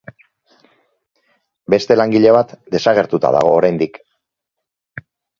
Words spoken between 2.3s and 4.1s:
bat desagertuta dago oraindik.